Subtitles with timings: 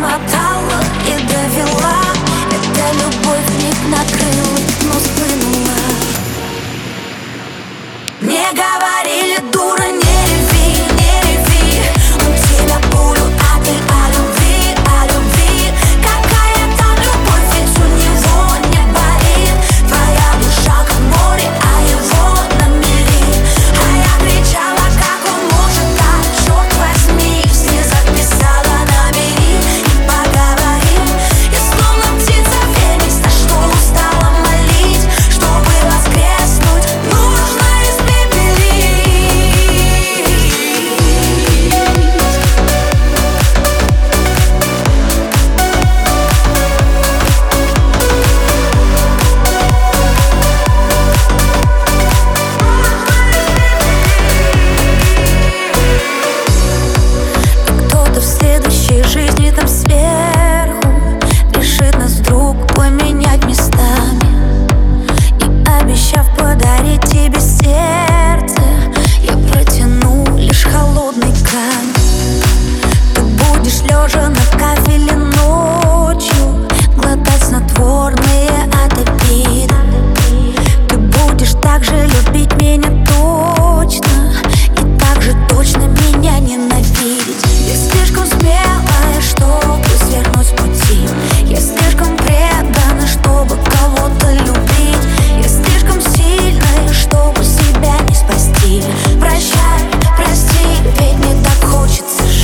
[0.00, 2.00] измотала и довела.
[2.50, 5.76] Эта любовь вмиг накрыла, но сплынула.
[8.22, 8.89] Не говори.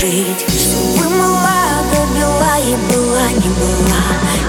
[0.00, 0.44] жить.
[0.48, 4.04] Чтобы молода, и была, не была.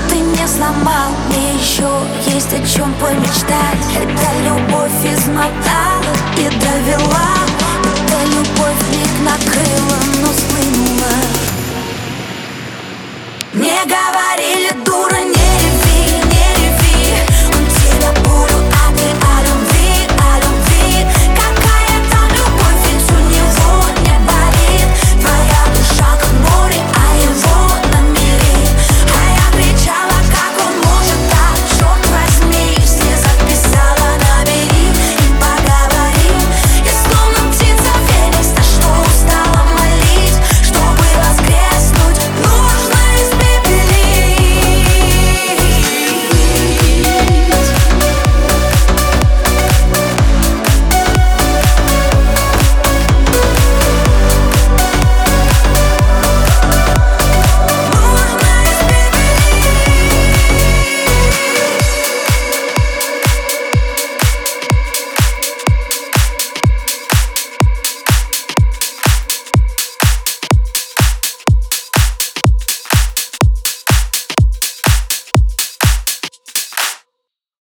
[0.10, 1.90] Ты мне сломал, мне еще
[2.26, 3.84] есть о чем помечтать.
[3.96, 7.30] Это любовь измотала и довела.
[7.84, 9.87] Это любовь миг накрыла